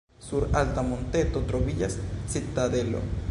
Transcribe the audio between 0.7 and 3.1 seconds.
monteto troviĝas citadelo.